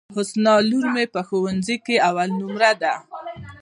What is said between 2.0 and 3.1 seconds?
اول نمبر ده.